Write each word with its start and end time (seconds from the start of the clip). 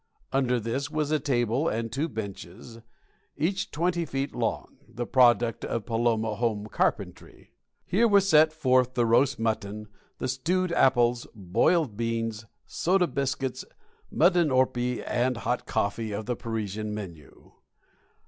Under 0.33 0.59
this 0.59 0.89
was 0.89 1.11
a 1.11 1.19
table 1.19 1.67
and 1.69 1.91
two 1.91 2.09
benches, 2.09 2.79
each 3.37 3.69
twenty 3.69 4.03
feet 4.03 4.33
long, 4.33 4.77
the 4.89 5.05
product 5.05 5.63
of 5.63 5.85
Paloma 5.85 6.33
home 6.37 6.65
carpentry. 6.65 7.51
Here 7.85 8.07
was 8.07 8.27
set 8.27 8.51
forth 8.51 8.95
the 8.95 9.05
roast 9.05 9.37
mutton, 9.37 9.89
the 10.17 10.27
stewed 10.27 10.71
apples, 10.71 11.27
boiled 11.35 11.97
beans, 11.97 12.45
soda 12.65 13.05
biscuits, 13.05 13.63
puddinorpie, 14.11 15.03
and 15.05 15.37
hot 15.37 15.67
coffee 15.67 16.11
of 16.13 16.25
the 16.25 16.35
Parisian 16.35 16.95
menu. 16.95 17.51